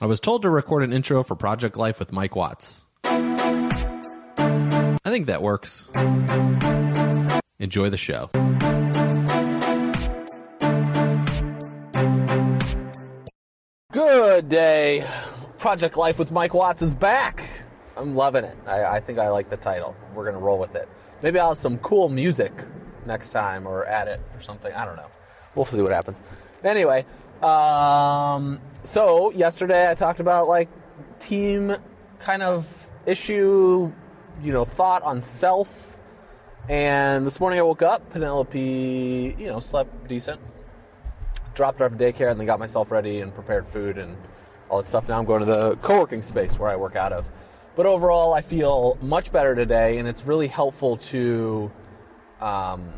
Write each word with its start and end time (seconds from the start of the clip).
I 0.00 0.06
was 0.06 0.18
told 0.18 0.42
to 0.42 0.50
record 0.50 0.82
an 0.82 0.92
intro 0.92 1.22
for 1.22 1.36
Project 1.36 1.76
Life 1.76 2.00
with 2.00 2.10
Mike 2.10 2.34
Watts. 2.34 2.84
I 3.04 4.98
think 5.04 5.28
that 5.28 5.40
works. 5.40 5.88
Enjoy 7.60 7.88
the 7.90 7.96
show. 7.96 8.28
Good 13.92 14.48
day. 14.48 15.06
Project 15.58 15.96
Life 15.96 16.18
with 16.18 16.32
Mike 16.32 16.54
Watts 16.54 16.82
is 16.82 16.92
back. 16.94 17.48
I'm 17.96 18.16
loving 18.16 18.42
it. 18.42 18.56
I, 18.66 18.84
I 18.84 19.00
think 19.00 19.20
I 19.20 19.28
like 19.28 19.48
the 19.48 19.56
title. 19.56 19.94
We're 20.12 20.24
going 20.24 20.34
to 20.34 20.40
roll 20.40 20.58
with 20.58 20.74
it. 20.74 20.88
Maybe 21.22 21.38
I'll 21.38 21.50
have 21.50 21.58
some 21.58 21.78
cool 21.78 22.08
music 22.08 22.52
next 23.06 23.30
time 23.30 23.64
or 23.64 23.86
add 23.86 24.08
it 24.08 24.20
or 24.34 24.40
something. 24.40 24.74
I 24.74 24.84
don't 24.84 24.96
know. 24.96 25.06
We'll 25.54 25.66
see 25.66 25.80
what 25.80 25.92
happens. 25.92 26.20
Anyway, 26.64 27.06
um, 27.44 28.60
so 28.84 29.30
yesterday 29.30 29.90
I 29.90 29.94
talked 29.94 30.20
about 30.20 30.48
like 30.48 30.68
team 31.20 31.74
kind 32.18 32.42
of 32.42 32.90
issue, 33.06 33.92
you 34.42 34.52
know, 34.52 34.64
thought 34.64 35.02
on 35.02 35.22
self. 35.22 35.98
And 36.68 37.26
this 37.26 37.40
morning 37.40 37.58
I 37.58 37.62
woke 37.62 37.82
up, 37.82 38.10
Penelope, 38.10 39.36
you 39.38 39.46
know, 39.46 39.60
slept 39.60 40.08
decent 40.08 40.40
dropped 41.54 41.78
her 41.78 41.86
off 41.86 41.92
at 41.92 41.98
daycare 41.98 42.30
and 42.30 42.38
then 42.38 42.46
got 42.46 42.58
myself 42.58 42.90
ready 42.90 43.20
and 43.20 43.34
prepared 43.34 43.66
food 43.68 43.98
and 43.98 44.16
all 44.68 44.78
that 44.78 44.86
stuff. 44.86 45.08
Now 45.08 45.18
I'm 45.18 45.24
going 45.24 45.40
to 45.40 45.46
the 45.46 45.76
co-working 45.76 46.22
space 46.22 46.58
where 46.58 46.70
I 46.70 46.76
work 46.76 46.96
out 46.96 47.12
of. 47.12 47.30
But 47.76 47.86
overall, 47.86 48.34
I 48.34 48.40
feel 48.40 48.96
much 49.00 49.32
better 49.32 49.54
today, 49.56 49.98
and 49.98 50.06
it's 50.06 50.24
really 50.24 50.46
helpful 50.46 50.96
to 50.98 51.72
um, 52.40 52.92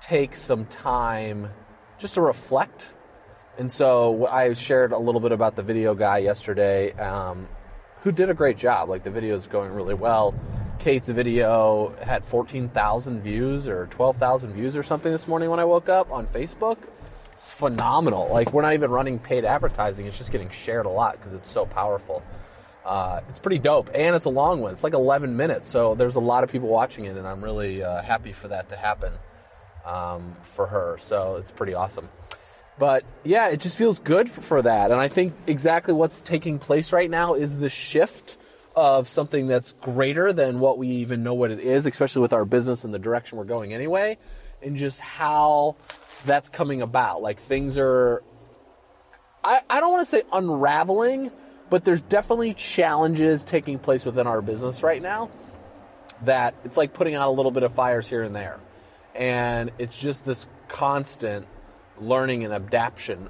take 0.00 0.34
some 0.34 0.66
time 0.66 1.48
just 1.98 2.14
to 2.14 2.20
reflect. 2.20 2.90
And 3.60 3.70
so 3.70 4.26
I 4.26 4.54
shared 4.54 4.90
a 4.90 4.98
little 4.98 5.20
bit 5.20 5.32
about 5.32 5.54
the 5.54 5.62
video 5.62 5.94
guy 5.94 6.18
yesterday, 6.18 6.92
um, 6.94 7.46
who 8.02 8.10
did 8.10 8.30
a 8.30 8.34
great 8.34 8.56
job. 8.56 8.88
Like 8.88 9.04
the 9.04 9.10
video 9.10 9.36
is 9.36 9.46
going 9.46 9.72
really 9.72 9.94
well. 9.94 10.34
Kate's 10.78 11.08
video 11.08 11.94
had 12.02 12.24
14,000 12.24 13.20
views 13.20 13.68
or 13.68 13.86
12,000 13.86 14.52
views 14.52 14.76
or 14.76 14.82
something 14.82 15.12
this 15.12 15.28
morning 15.28 15.50
when 15.50 15.60
I 15.60 15.64
woke 15.64 15.88
up 15.88 16.10
on 16.10 16.26
Facebook 16.26 16.78
it's 17.40 17.54
phenomenal. 17.54 18.28
Like 18.30 18.52
we're 18.52 18.60
not 18.60 18.74
even 18.74 18.90
running 18.90 19.18
paid 19.18 19.46
advertising; 19.46 20.04
it's 20.04 20.18
just 20.18 20.30
getting 20.30 20.50
shared 20.50 20.84
a 20.84 20.90
lot 20.90 21.16
because 21.16 21.32
it's 21.32 21.50
so 21.50 21.64
powerful. 21.64 22.22
Uh, 22.84 23.22
it's 23.30 23.38
pretty 23.38 23.58
dope, 23.58 23.88
and 23.94 24.14
it's 24.14 24.26
a 24.26 24.30
long 24.30 24.60
one. 24.60 24.72
It's 24.72 24.84
like 24.84 24.92
11 24.92 25.38
minutes, 25.38 25.70
so 25.70 25.94
there's 25.94 26.16
a 26.16 26.20
lot 26.20 26.44
of 26.44 26.52
people 26.52 26.68
watching 26.68 27.06
it, 27.06 27.16
and 27.16 27.26
I'm 27.26 27.42
really 27.42 27.82
uh, 27.82 28.02
happy 28.02 28.32
for 28.32 28.48
that 28.48 28.68
to 28.68 28.76
happen 28.76 29.14
um, 29.86 30.36
for 30.42 30.66
her. 30.66 30.98
So 30.98 31.36
it's 31.36 31.50
pretty 31.50 31.72
awesome. 31.72 32.10
But 32.80 33.04
yeah, 33.24 33.50
it 33.50 33.60
just 33.60 33.76
feels 33.76 33.98
good 33.98 34.30
for 34.30 34.62
that, 34.62 34.90
and 34.90 34.98
I 34.98 35.08
think 35.08 35.34
exactly 35.46 35.92
what's 35.92 36.22
taking 36.22 36.58
place 36.58 36.94
right 36.94 37.10
now 37.10 37.34
is 37.34 37.58
the 37.58 37.68
shift 37.68 38.38
of 38.74 39.06
something 39.06 39.48
that's 39.48 39.74
greater 39.82 40.32
than 40.32 40.60
what 40.60 40.78
we 40.78 40.88
even 40.88 41.22
know 41.22 41.34
what 41.34 41.50
it 41.50 41.60
is, 41.60 41.84
especially 41.84 42.22
with 42.22 42.32
our 42.32 42.46
business 42.46 42.82
and 42.84 42.94
the 42.94 42.98
direction 42.98 43.36
we're 43.36 43.44
going 43.44 43.74
anyway, 43.74 44.16
and 44.62 44.78
just 44.78 44.98
how 44.98 45.76
that's 46.24 46.48
coming 46.48 46.80
about. 46.80 47.20
Like 47.20 47.38
things 47.38 47.76
are, 47.76 48.22
I, 49.44 49.60
I 49.68 49.80
don't 49.80 49.92
want 49.92 50.06
to 50.06 50.10
say 50.10 50.22
unraveling, 50.32 51.30
but 51.68 51.84
there's 51.84 52.00
definitely 52.00 52.54
challenges 52.54 53.44
taking 53.44 53.78
place 53.78 54.06
within 54.06 54.26
our 54.26 54.40
business 54.40 54.82
right 54.82 55.02
now 55.02 55.28
that 56.22 56.54
it's 56.64 56.78
like 56.78 56.94
putting 56.94 57.14
out 57.14 57.28
a 57.28 57.30
little 57.30 57.52
bit 57.52 57.62
of 57.62 57.74
fires 57.74 58.08
here 58.08 58.22
and 58.22 58.34
there. 58.34 58.58
And 59.14 59.70
it's 59.76 60.00
just 60.00 60.24
this 60.24 60.46
constant 60.68 61.46
learning 62.00 62.44
and 62.44 62.52
adaptation, 62.54 63.28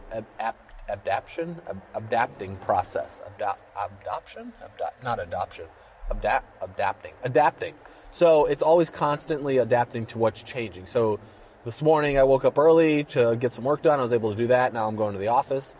adaptation, 0.88 1.60
adapting 1.94 2.56
process. 2.56 3.22
adoption? 3.36 4.52
not 5.02 5.20
adoption. 5.20 5.66
Adapt, 6.10 6.62
adapting. 6.62 7.12
Adapting. 7.22 7.74
So 8.10 8.46
it's 8.46 8.62
always 8.62 8.90
constantly 8.90 9.58
adapting 9.58 10.06
to 10.06 10.18
what's 10.18 10.42
changing. 10.42 10.86
So 10.86 11.20
this 11.64 11.82
morning 11.82 12.18
I 12.18 12.24
woke 12.24 12.44
up 12.44 12.58
early 12.58 13.04
to 13.04 13.36
get 13.36 13.52
some 13.52 13.64
work 13.64 13.82
done. 13.82 14.00
I 14.00 14.02
was 14.02 14.12
able 14.12 14.30
to 14.30 14.36
do 14.36 14.48
that. 14.48 14.72
Now 14.72 14.88
I'm 14.88 14.96
going 14.96 15.12
to 15.12 15.18
the 15.18 15.28
office. 15.28 15.76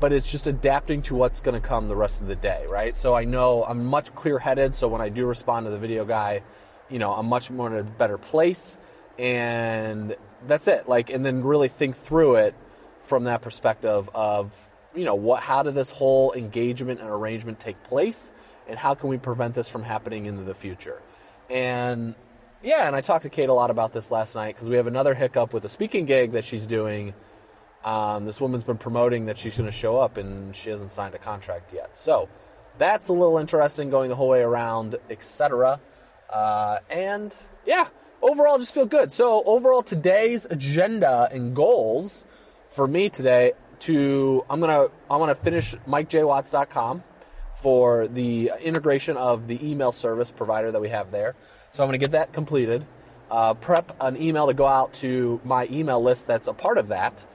But 0.00 0.12
it's 0.12 0.30
just 0.30 0.46
adapting 0.46 1.02
to 1.02 1.16
what's 1.16 1.40
going 1.40 1.60
to 1.60 1.66
come 1.66 1.88
the 1.88 1.96
rest 1.96 2.22
of 2.22 2.28
the 2.28 2.36
day, 2.36 2.66
right? 2.68 2.96
So 2.96 3.14
I 3.14 3.24
know 3.24 3.64
I'm 3.64 3.84
much 3.84 4.14
clear 4.14 4.38
headed. 4.38 4.74
So 4.74 4.86
when 4.86 5.00
I 5.00 5.08
do 5.08 5.26
respond 5.26 5.66
to 5.66 5.70
the 5.70 5.78
video 5.78 6.04
guy, 6.04 6.42
you 6.88 7.00
know, 7.00 7.12
I'm 7.12 7.26
much 7.26 7.50
more 7.50 7.66
in 7.66 7.78
a 7.78 7.82
better 7.82 8.16
place. 8.16 8.78
And 9.18 10.14
that's 10.46 10.68
it. 10.68 10.88
Like, 10.88 11.10
and 11.10 11.24
then 11.24 11.42
really 11.42 11.68
think 11.68 11.96
through 11.96 12.36
it 12.36 12.54
from 13.02 13.24
that 13.24 13.42
perspective 13.42 14.08
of, 14.14 14.68
you 14.94 15.04
know, 15.04 15.14
what, 15.14 15.42
how 15.42 15.62
did 15.62 15.74
this 15.74 15.90
whole 15.90 16.32
engagement 16.32 17.00
and 17.00 17.08
arrangement 17.08 17.60
take 17.60 17.82
place? 17.84 18.32
And 18.68 18.78
how 18.78 18.94
can 18.94 19.08
we 19.08 19.16
prevent 19.16 19.54
this 19.54 19.68
from 19.68 19.82
happening 19.82 20.26
into 20.26 20.44
the 20.44 20.54
future? 20.54 21.00
And 21.50 22.14
yeah, 22.62 22.86
and 22.86 22.96
I 22.96 23.00
talked 23.00 23.22
to 23.22 23.30
Kate 23.30 23.48
a 23.48 23.52
lot 23.52 23.70
about 23.70 23.92
this 23.92 24.10
last 24.10 24.34
night 24.34 24.54
because 24.54 24.68
we 24.68 24.76
have 24.76 24.86
another 24.86 25.14
hiccup 25.14 25.52
with 25.52 25.64
a 25.64 25.68
speaking 25.68 26.06
gig 26.06 26.32
that 26.32 26.44
she's 26.44 26.66
doing. 26.66 27.14
Um, 27.84 28.24
this 28.24 28.40
woman's 28.40 28.64
been 28.64 28.78
promoting 28.78 29.26
that 29.26 29.38
she's 29.38 29.56
going 29.56 29.70
to 29.70 29.76
show 29.76 29.98
up, 29.98 30.16
and 30.16 30.54
she 30.54 30.68
hasn't 30.70 30.90
signed 30.90 31.14
a 31.14 31.18
contract 31.18 31.72
yet. 31.72 31.96
So 31.96 32.28
that's 32.76 33.08
a 33.08 33.12
little 33.12 33.38
interesting 33.38 33.90
going 33.90 34.08
the 34.08 34.16
whole 34.16 34.28
way 34.28 34.42
around, 34.42 34.96
etc. 35.08 35.80
Uh, 36.28 36.78
and 36.90 37.34
yeah, 37.64 37.88
overall, 38.22 38.58
just 38.58 38.74
feel 38.74 38.86
good. 38.86 39.12
So 39.12 39.42
overall, 39.44 39.82
today's 39.82 40.46
agenda 40.46 41.28
and 41.32 41.54
goals 41.54 42.24
for 42.70 42.86
me 42.86 43.08
today 43.08 43.52
to 43.80 44.44
I'm 44.50 44.60
gonna 44.60 44.86
I'm 45.10 45.18
gonna 45.18 45.34
finish 45.34 45.74
MikeJWatts.com 45.86 47.02
for 47.54 48.06
the 48.06 48.52
integration 48.62 49.16
of 49.16 49.48
the 49.48 49.68
email 49.68 49.92
service 49.92 50.30
provider 50.30 50.70
that 50.72 50.80
we 50.80 50.88
have 50.88 51.10
there. 51.10 51.34
So 51.72 51.82
I'm 51.82 51.90
to 51.90 51.98
get 51.98 52.12
that 52.12 52.32
completed. 52.32 52.86
Uh, 53.30 53.54
prep 53.54 53.94
an 54.00 54.20
email 54.20 54.46
to 54.46 54.54
go 54.54 54.66
out 54.66 54.94
to 54.94 55.40
my 55.44 55.66
email 55.70 56.02
list 56.02 56.26
that's 56.26 56.48
a 56.48 56.52
part 56.52 56.78
of 56.78 56.88
that. 56.88 57.26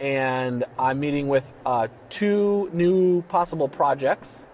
And 0.00 0.64
I'm 0.78 0.98
meeting 1.00 1.28
with 1.28 1.52
uh, 1.66 1.88
two 2.08 2.70
new 2.72 3.22
possible 3.22 3.68
projects 3.68 4.46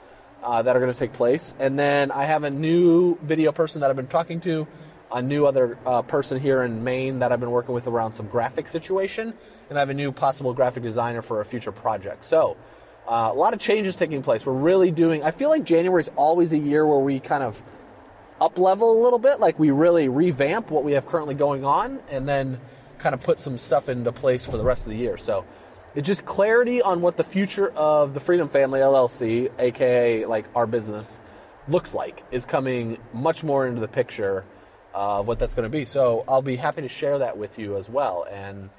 uh, 0.42 0.62
that 0.62 0.76
are 0.76 0.80
going 0.80 0.92
to 0.92 0.98
take 0.98 1.12
place. 1.12 1.54
And 1.58 1.78
then 1.78 2.10
I 2.10 2.24
have 2.24 2.44
a 2.44 2.50
new 2.50 3.16
video 3.22 3.52
person 3.52 3.80
that 3.80 3.90
I've 3.90 3.96
been 3.96 4.08
talking 4.08 4.40
to, 4.42 4.66
a 5.12 5.22
new 5.22 5.46
other 5.46 5.78
uh, 5.86 6.02
person 6.02 6.38
here 6.38 6.62
in 6.62 6.84
Maine 6.84 7.20
that 7.20 7.32
I've 7.32 7.40
been 7.40 7.50
working 7.50 7.74
with 7.74 7.86
around 7.86 8.12
some 8.12 8.26
graphic 8.26 8.68
situation. 8.68 9.34
And 9.68 9.78
I 9.78 9.80
have 9.80 9.90
a 9.90 9.94
new 9.94 10.12
possible 10.12 10.54
graphic 10.54 10.82
designer 10.82 11.22
for 11.22 11.40
a 11.40 11.44
future 11.44 11.72
project. 11.72 12.24
So 12.24 12.56
uh, 13.06 13.30
a 13.32 13.34
lot 13.34 13.54
of 13.54 13.60
changes 13.60 13.96
taking 13.96 14.22
place. 14.22 14.44
We're 14.44 14.52
really 14.52 14.90
doing, 14.90 15.22
I 15.22 15.30
feel 15.30 15.48
like 15.48 15.64
January 15.64 16.00
is 16.00 16.10
always 16.16 16.52
a 16.52 16.58
year 16.58 16.86
where 16.86 16.98
we 16.98 17.20
kind 17.20 17.42
of 17.42 17.62
up 18.40 18.58
level 18.58 19.00
a 19.00 19.02
little 19.02 19.18
bit, 19.18 19.40
like 19.40 19.58
we 19.58 19.70
really 19.70 20.08
revamp 20.08 20.70
what 20.70 20.84
we 20.84 20.92
have 20.92 21.06
currently 21.06 21.34
going 21.34 21.64
on, 21.64 22.00
and 22.10 22.28
then 22.28 22.60
kind 22.98 23.14
of 23.14 23.20
put 23.20 23.40
some 23.40 23.58
stuff 23.58 23.88
into 23.88 24.12
place 24.12 24.44
for 24.44 24.56
the 24.56 24.64
rest 24.64 24.84
of 24.84 24.90
the 24.90 24.96
year. 24.96 25.16
So 25.16 25.44
it's 25.94 26.06
just 26.06 26.24
clarity 26.24 26.82
on 26.82 27.00
what 27.00 27.16
the 27.16 27.24
future 27.24 27.70
of 27.70 28.14
the 28.14 28.20
Freedom 28.20 28.48
Family 28.48 28.80
LLC, 28.80 29.50
aka 29.58 30.24
like 30.26 30.44
our 30.54 30.66
business, 30.66 31.20
looks 31.66 31.94
like, 31.94 32.24
is 32.30 32.46
coming 32.46 32.98
much 33.12 33.42
more 33.42 33.66
into 33.66 33.80
the 33.80 33.88
picture 33.88 34.44
of 34.94 35.26
what 35.26 35.38
that's 35.38 35.54
going 35.54 35.70
to 35.70 35.76
be. 35.76 35.84
So 35.84 36.24
I'll 36.28 36.42
be 36.42 36.56
happy 36.56 36.82
to 36.82 36.88
share 36.88 37.18
that 37.18 37.36
with 37.38 37.58
you 37.58 37.76
as 37.76 37.88
well. 37.88 38.26
And 38.30 38.70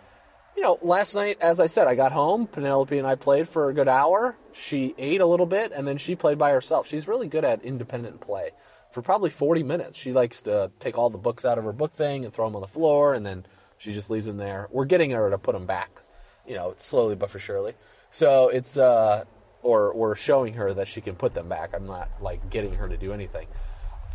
you 0.56 0.64
know, 0.64 0.78
last 0.82 1.16
night, 1.16 1.38
as 1.40 1.62
I 1.62 1.68
said, 1.68 1.88
I 1.88 1.96
got 1.96 2.12
home. 2.12 2.46
Penelope 2.46 2.98
and 2.98 3.08
I 3.08 3.16
played 3.16 3.48
for 3.48 3.70
a 3.70 3.74
good 3.74 3.88
hour. 3.88 4.36
She 4.52 4.94
ate 4.98 5.22
a 5.22 5.26
little 5.26 5.46
bit, 5.46 5.72
and 5.74 5.88
then 5.88 5.98
she 5.98 6.18
played 6.18 6.38
by 6.38 6.52
herself. 6.52 6.86
She's 6.86 7.08
really 7.08 7.30
good 7.30 7.46
at 7.46 7.64
independent 7.64 8.20
play 8.20 8.52
for 8.92 9.02
probably 9.02 9.30
40 9.30 9.64
minutes. 9.64 9.98
She 9.98 10.12
likes 10.12 10.42
to 10.44 10.72
take 10.80 10.98
all 10.98 11.10
the 11.10 11.18
books 11.18 11.46
out 11.46 11.58
of 11.58 11.64
her 11.64 11.72
book 11.72 11.94
thing 11.94 12.26
and 12.26 12.34
throw 12.34 12.46
them 12.46 12.56
on 12.56 12.62
the 12.62 12.68
floor, 12.68 13.14
and 13.14 13.26
then 13.26 13.46
she 13.78 13.94
just 13.94 14.10
leaves 14.10 14.26
them 14.26 14.36
there. 14.36 14.68
We're 14.70 14.86
getting 14.86 15.12
her 15.12 15.30
to 15.30 15.38
put 15.38 15.54
them 15.54 15.66
back, 15.66 16.02
you 16.46 16.56
know, 16.56 16.74
slowly 16.78 17.16
but 17.16 17.30
for 17.30 17.40
surely. 17.40 17.74
So 18.12 18.50
it's, 18.50 18.78
uh, 18.78 19.24
or 19.62 19.96
we're 19.96 20.16
showing 20.16 20.56
her 20.56 20.74
that 20.74 20.88
she 20.88 21.00
can 21.00 21.16
put 21.16 21.34
them 21.34 21.48
back. 21.48 21.72
I'm 21.74 21.88
not 21.88 22.10
like 22.22 22.50
getting 22.50 22.74
her 22.74 22.90
to 22.90 22.98
do 22.98 23.14
anything. 23.14 23.48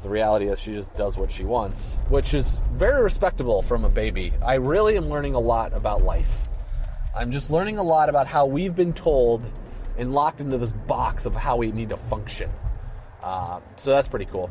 The 0.05 0.11
reality 0.11 0.49
is 0.49 0.61
she 0.61 0.75
just 0.75 0.95
does 0.97 1.17
what 1.17 1.33
she 1.33 1.45
wants, 1.45 1.97
which 2.11 2.35
is 2.35 2.61
very 2.75 3.03
respectable 3.03 3.63
from 3.63 3.87
a 3.87 3.89
baby. 3.89 4.35
I 4.45 4.57
really 4.57 4.99
am 4.99 5.09
learning 5.09 5.35
a 5.35 5.41
lot 5.41 5.73
about 5.73 6.03
life. 6.03 6.47
I'm 7.17 7.31
just 7.31 7.49
learning 7.49 7.79
a 7.79 7.83
lot 7.83 8.11
about 8.11 8.27
how 8.27 8.45
we've 8.45 8.77
been 8.77 8.93
told 8.93 9.43
and 9.97 10.13
locked 10.13 10.43
into 10.43 10.59
this 10.59 10.75
box 10.75 11.25
of 11.25 11.35
how 11.35 11.57
we 11.57 11.73
need 11.73 11.89
to 11.89 11.97
function. 11.97 12.51
Uh, 13.23 13.61
so 13.77 13.93
that's 13.93 14.07
pretty 14.07 14.27
cool. 14.27 14.51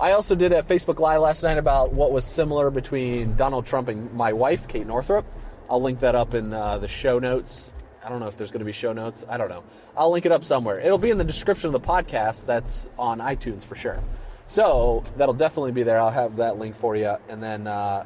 I 0.00 0.10
also 0.10 0.34
did 0.34 0.52
a 0.52 0.64
Facebook 0.64 0.98
Live 0.98 1.20
last 1.20 1.44
night 1.44 1.58
about 1.58 1.92
what 1.92 2.10
was 2.10 2.24
similar 2.24 2.68
between 2.72 3.36
Donald 3.36 3.66
Trump 3.66 3.86
and 3.86 4.12
my 4.12 4.32
wife, 4.32 4.66
Kate 4.66 4.88
Northrup. 4.88 5.24
I'll 5.68 5.80
link 5.80 6.00
that 6.00 6.16
up 6.16 6.34
in 6.34 6.52
uh, 6.52 6.78
the 6.78 6.88
show 6.88 7.20
notes. 7.20 7.70
I 8.04 8.08
don't 8.08 8.18
know 8.18 8.26
if 8.26 8.36
there's 8.36 8.50
going 8.50 8.58
to 8.58 8.64
be 8.64 8.72
show 8.72 8.92
notes. 8.92 9.24
I 9.28 9.36
don't 9.36 9.50
know. 9.50 9.62
I'll 9.96 10.10
link 10.10 10.26
it 10.26 10.32
up 10.32 10.42
somewhere. 10.42 10.80
It'll 10.80 10.98
be 10.98 11.10
in 11.10 11.18
the 11.18 11.22
description 11.22 11.72
of 11.72 11.80
the 11.80 11.86
podcast 11.86 12.46
that's 12.46 12.88
on 12.98 13.20
iTunes 13.20 13.62
for 13.62 13.76
sure. 13.76 14.02
So 14.50 15.04
that'll 15.16 15.34
definitely 15.34 15.70
be 15.70 15.84
there. 15.84 16.00
I'll 16.00 16.10
have 16.10 16.38
that 16.38 16.58
link 16.58 16.74
for 16.74 16.96
you. 16.96 17.16
And 17.28 17.40
then 17.40 17.68
uh, 17.68 18.04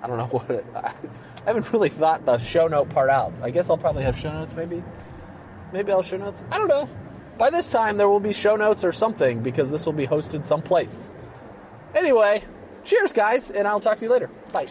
I 0.00 0.06
don't 0.06 0.18
know 0.18 0.26
what 0.38 0.48
it, 0.48 0.64
I 0.72 0.94
haven't 1.44 1.72
really 1.72 1.88
thought 1.88 2.24
the 2.24 2.38
show 2.38 2.68
note 2.68 2.90
part 2.90 3.10
out. 3.10 3.32
I 3.42 3.50
guess 3.50 3.68
I'll 3.68 3.76
probably 3.76 4.04
have 4.04 4.16
show 4.16 4.32
notes 4.32 4.54
maybe. 4.54 4.84
Maybe 5.72 5.90
I'll 5.90 6.04
show 6.04 6.16
notes. 6.16 6.44
I 6.48 6.58
don't 6.58 6.68
know. 6.68 6.88
By 7.38 7.50
this 7.50 7.72
time, 7.72 7.96
there 7.96 8.08
will 8.08 8.20
be 8.20 8.32
show 8.32 8.54
notes 8.54 8.84
or 8.84 8.92
something 8.92 9.42
because 9.42 9.68
this 9.72 9.84
will 9.84 9.92
be 9.92 10.06
hosted 10.06 10.46
someplace. 10.46 11.12
Anyway, 11.92 12.44
cheers, 12.84 13.12
guys, 13.12 13.50
and 13.50 13.66
I'll 13.66 13.80
talk 13.80 13.98
to 13.98 14.04
you 14.04 14.12
later. 14.12 14.30
Bye. 14.52 14.66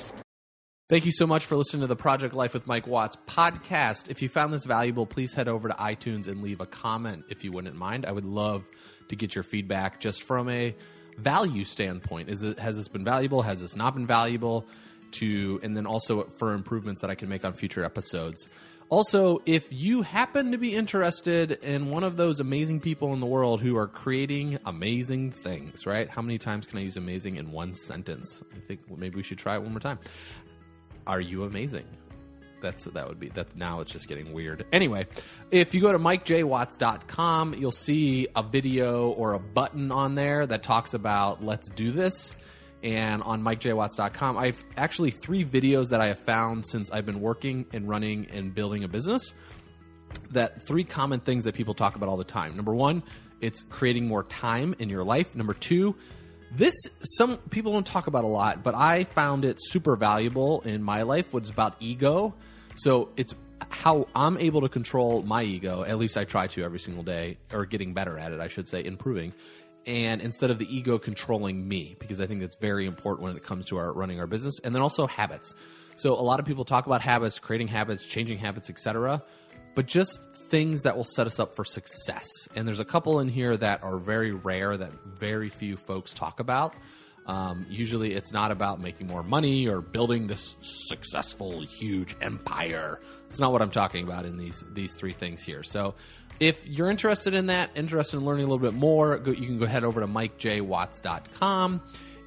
Thank 0.88 1.06
you 1.06 1.12
so 1.12 1.28
much 1.28 1.46
for 1.46 1.58
listening 1.58 1.82
to 1.82 1.88
the 1.88 1.98
Project 1.98 2.34
Life 2.34 2.54
with 2.54 2.66
Mike 2.66 2.88
Watts 2.88 3.18
podcast. 3.28 4.10
If 4.10 4.22
you 4.22 4.30
found 4.30 4.54
this 4.54 4.64
valuable, 4.64 5.06
please 5.06 5.34
head 5.34 5.50
over 5.50 5.68
to 5.68 5.74
iTunes 5.74 6.30
and 6.30 6.42
leave 6.42 6.62
a 6.62 6.66
comment 6.66 7.26
if 7.30 7.44
you 7.44 7.52
wouldn't 7.52 7.76
mind. 7.76 8.06
I 8.06 8.14
would 8.14 8.26
love 8.26 8.64
to 9.10 9.18
get 9.18 9.36
your 9.36 9.44
feedback 9.44 10.00
just 10.00 10.24
from 10.24 10.48
a 10.48 10.74
value 11.20 11.64
standpoint. 11.64 12.30
Is 12.30 12.44
it 12.44 12.60
has 12.60 12.78
this 12.78 12.88
been 12.88 13.04
valuable? 13.04 13.42
Has 13.42 13.62
this 13.62 13.76
not 13.76 13.96
been 13.96 14.08
valuable? 14.08 14.66
To 15.14 15.60
and 15.64 15.76
then 15.76 15.88
also 15.88 16.26
for 16.38 16.54
improvements 16.54 17.02
that 17.02 17.10
I 17.10 17.16
can 17.16 17.30
make 17.30 17.44
on 17.44 17.54
future 17.54 17.84
episodes. 17.84 18.48
Also, 18.90 19.40
if 19.46 19.72
you 19.72 20.02
happen 20.02 20.52
to 20.52 20.58
be 20.58 20.76
interested 20.76 21.52
in 21.64 21.92
one 21.92 22.04
of 22.04 22.18
those 22.18 22.40
amazing 22.40 22.80
people 22.80 23.14
in 23.14 23.20
the 23.20 23.28
world 23.28 23.62
who 23.62 23.78
are 23.78 23.88
creating 23.88 24.58
amazing 24.66 25.32
things, 25.32 25.86
right? 25.86 26.10
How 26.10 26.24
many 26.24 26.40
times 26.40 26.66
can 26.66 26.80
I 26.80 26.82
use 26.82 26.98
amazing 26.98 27.36
in 27.36 27.52
one 27.52 27.76
sentence? 27.76 28.42
I 28.56 28.60
think 28.68 28.82
maybe 28.98 29.16
we 29.16 29.24
should 29.24 29.38
try 29.38 29.56
it 29.56 29.62
one 29.62 29.72
more 29.72 29.80
time 29.80 30.00
are 31.10 31.20
you 31.20 31.44
amazing? 31.44 31.86
That's 32.62 32.86
that 32.86 33.08
would 33.08 33.20
be 33.20 33.30
that 33.30 33.56
now 33.56 33.80
it's 33.80 33.92
just 33.92 34.08
getting 34.08 34.34
weird. 34.34 34.66
Anyway, 34.72 35.08
if 35.52 35.74
you 35.74 35.82
go 35.82 35.92
to 35.92 36.00
mikejwatts.com, 36.00 37.56
you'll 37.56 37.72
see 37.72 38.28
a 38.36 38.44
video 38.44 39.10
or 39.10 39.34
a 39.34 39.40
button 39.40 39.92
on 39.92 40.16
there 40.16 40.46
that 40.46 40.64
talks 40.64 40.94
about 40.94 41.44
let's 41.44 41.70
do 41.70 41.92
this. 41.92 42.38
And 42.82 43.22
on 43.24 43.42
mikejwatts.com, 43.44 44.38
I've 44.38 44.64
actually 44.78 45.12
three 45.12 45.44
videos 45.44 45.90
that 45.90 46.00
I 46.00 46.08
have 46.08 46.20
found 46.20 46.66
since 46.66 46.92
I've 46.92 47.06
been 47.06 47.20
working 47.20 47.66
and 47.74 47.90
running 47.90 48.28
and 48.32 48.56
building 48.56 48.84
a 48.84 48.88
business. 48.88 49.34
That 50.32 50.62
three 50.62 50.86
common 50.86 51.20
things 51.20 51.44
that 51.44 51.56
people 51.56 51.74
talk 51.74 51.96
about 51.96 52.08
all 52.10 52.18
the 52.18 52.24
time. 52.24 52.56
Number 52.56 52.74
one, 52.74 53.04
it's 53.42 53.64
creating 53.70 54.08
more 54.08 54.24
time 54.24 54.76
in 54.80 54.90
your 54.90 55.04
life. 55.04 55.36
Number 55.36 55.54
two, 55.54 55.96
this 56.52 56.76
some 57.04 57.38
people 57.50 57.74
don't 57.74 57.86
talk 57.86 58.08
about 58.08 58.24
a 58.24 58.28
lot, 58.28 58.64
but 58.64 58.76
I 58.76 59.04
found 59.04 59.46
it 59.46 59.58
super 59.60 59.96
valuable 59.96 60.62
in 60.62 60.84
my 60.84 61.04
life. 61.04 61.34
Was 61.34 61.50
about 61.50 61.76
ego. 61.80 62.34
So 62.76 63.10
it's 63.18 63.34
how 63.70 64.08
I'm 64.16 64.38
able 64.38 64.62
to 64.62 64.70
control 64.70 65.22
my 65.22 65.44
ego. 65.44 65.84
At 65.84 65.98
least 65.98 66.18
I 66.18 66.24
try 66.24 66.48
to 66.48 66.64
every 66.64 66.80
single 66.80 67.04
day, 67.04 67.38
or 67.52 67.66
getting 67.66 67.94
better 67.94 68.18
at 68.18 68.32
it, 68.32 68.40
I 68.40 68.48
should 68.48 68.68
say, 68.68 68.84
improving. 68.84 69.34
And 69.86 70.22
instead 70.22 70.50
of 70.50 70.60
the 70.60 70.76
ego 70.76 70.98
controlling 70.98 71.68
me, 71.68 71.96
because 72.00 72.22
I 72.22 72.28
think 72.28 72.42
that's 72.42 72.58
very 72.58 72.86
important 72.86 73.24
when 73.24 73.36
it 73.36 73.44
comes 73.44 73.66
to 73.68 73.78
our 73.78 73.92
running 73.94 74.20
our 74.20 74.28
business, 74.28 74.60
and 74.64 74.74
then 74.74 74.82
also 74.82 75.08
habits. 75.08 75.56
So 75.96 76.14
a 76.14 76.22
lot 76.22 76.40
of 76.40 76.46
people 76.46 76.64
talk 76.64 76.86
about 76.86 77.02
habits, 77.02 77.40
creating 77.40 77.68
habits, 77.68 78.06
changing 78.06 78.38
habits, 78.38 78.70
etc 78.70 79.22
but 79.76 79.86
just 79.86 80.20
things 80.34 80.82
that 80.84 80.96
will 80.98 81.04
set 81.04 81.28
us 81.28 81.40
up 81.40 81.56
for 81.56 81.64
success. 81.64 82.28
And 82.56 82.68
there's 82.68 82.80
a 82.80 82.86
couple 82.86 83.20
in 83.20 83.30
here 83.30 83.56
that 83.58 83.84
are 83.84 83.98
very 83.98 84.32
rare 84.32 84.76
that 84.76 84.92
very 85.06 85.50
few 85.50 85.78
folks 85.78 86.14
talk 86.14 86.40
about. 86.40 86.74
Um, 87.26 87.68
usually, 87.70 88.14
it's 88.14 88.34
not 88.34 88.50
about 88.50 88.82
making 88.82 89.06
more 89.06 89.22
money 89.22 89.68
or 89.68 89.82
building 89.82 90.26
this 90.26 90.56
successful, 90.62 91.62
huge 91.62 92.16
empire. 92.22 93.00
It's 93.30 93.40
not 93.40 93.52
what 93.52 93.62
I'm 93.62 93.70
talking 93.70 94.04
about 94.04 94.26
in 94.26 94.38
these 94.38 94.66
these 94.74 94.96
three 94.96 95.14
things 95.14 95.44
here. 95.44 95.62
So, 95.62 95.94
if 96.40 96.66
you're 96.68 96.90
interested 96.90 97.36
in 97.36 97.46
that, 97.48 97.70
interested 97.76 98.18
in 98.18 98.26
learning 98.26 98.46
a 98.46 98.48
little 98.48 98.66
bit 98.66 98.74
more, 98.74 99.20
go, 99.20 99.30
you 99.30 99.46
can 99.46 99.60
go 99.60 99.68
head 99.68 99.84
over 99.84 100.02
to 100.02 100.08
mikejwatts.com 100.08 101.82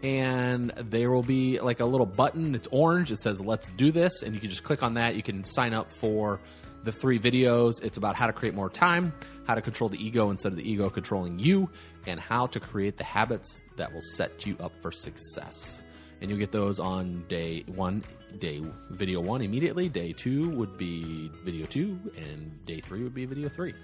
and 0.04 0.70
there 0.76 1.10
will 1.10 1.22
be 1.22 1.58
like 1.60 1.80
a 1.80 1.84
little 1.84 2.06
button. 2.06 2.54
It's 2.54 2.68
orange. 2.70 3.10
It 3.10 3.18
says 3.18 3.40
"Let's 3.40 3.70
do 3.70 3.90
this," 3.90 4.22
and 4.22 4.34
you 4.34 4.40
can 4.40 4.50
just 4.50 4.62
click 4.62 4.84
on 4.84 4.94
that. 4.94 5.16
You 5.16 5.22
can 5.22 5.42
sign 5.42 5.74
up 5.74 5.92
for 5.92 6.40
the 6.84 6.92
three 6.92 7.18
videos. 7.18 7.82
It's 7.82 7.96
about 7.96 8.16
how 8.16 8.26
to 8.26 8.32
create 8.32 8.54
more 8.54 8.70
time, 8.70 9.12
how 9.46 9.54
to 9.54 9.62
control 9.62 9.88
the 9.88 10.04
ego 10.04 10.30
instead 10.30 10.52
of 10.52 10.56
the 10.56 10.68
ego 10.68 10.90
controlling 10.90 11.38
you, 11.38 11.68
and 12.06 12.18
how 12.18 12.46
to 12.48 12.60
create 12.60 12.96
the 12.96 13.04
habits 13.04 13.64
that 13.76 13.92
will 13.92 14.00
set 14.00 14.46
you 14.46 14.56
up 14.60 14.72
for 14.80 14.90
success. 14.92 15.82
And 16.20 16.30
you'll 16.30 16.38
get 16.38 16.52
those 16.52 16.78
on 16.78 17.24
day 17.28 17.64
one, 17.66 18.04
day 18.38 18.62
video 18.90 19.20
one 19.20 19.42
immediately. 19.42 19.88
Day 19.88 20.12
two 20.12 20.50
would 20.50 20.76
be 20.76 21.30
video 21.44 21.66
two, 21.66 21.98
and 22.16 22.64
day 22.64 22.80
three 22.80 23.02
would 23.02 23.14
be 23.14 23.26
video 23.26 23.48
three. 23.48 23.74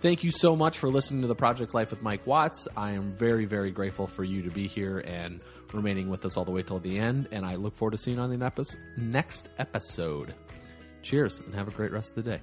Thank 0.00 0.22
you 0.22 0.30
so 0.30 0.54
much 0.54 0.78
for 0.78 0.90
listening 0.90 1.22
to 1.22 1.26
the 1.26 1.34
Project 1.34 1.74
Life 1.74 1.90
with 1.90 2.02
Mike 2.02 2.24
Watts. 2.24 2.68
I 2.76 2.92
am 2.92 3.16
very, 3.16 3.46
very 3.46 3.72
grateful 3.72 4.06
for 4.06 4.22
you 4.22 4.42
to 4.42 4.50
be 4.50 4.68
here 4.68 5.00
and 5.00 5.40
remaining 5.72 6.08
with 6.08 6.24
us 6.24 6.36
all 6.36 6.44
the 6.44 6.52
way 6.52 6.62
till 6.62 6.78
the 6.78 6.98
end. 7.00 7.26
And 7.32 7.44
I 7.44 7.56
look 7.56 7.76
forward 7.76 7.92
to 7.92 7.98
seeing 7.98 8.18
you 8.18 8.22
on 8.22 8.30
the 8.30 8.76
next 8.96 9.48
episode. 9.58 10.34
Cheers 11.08 11.40
and 11.40 11.54
have 11.54 11.68
a 11.68 11.70
great 11.70 11.90
rest 11.90 12.18
of 12.18 12.22
the 12.22 12.30
day. 12.32 12.40